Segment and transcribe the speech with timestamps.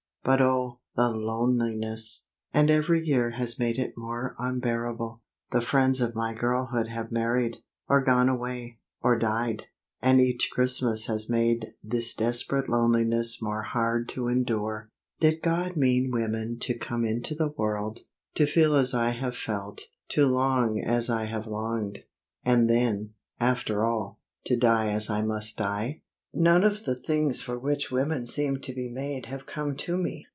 [0.23, 2.25] But oh, the loneliness!
[2.53, 5.19] And every year has made it more unbearable.
[5.51, 7.57] The friends of my girlhood have married,
[7.89, 9.63] or gone away, or died,
[9.99, 14.91] and each Christmas has made this desperate loneliness more hard to endure.
[15.19, 18.01] Did God mean women to come into the world,
[18.35, 22.05] to feel as I have felt, to long as I have longed,
[22.45, 26.03] and then, after all, to die as I must die?
[26.33, 30.25] None of the things for which women seem to be made have come to me.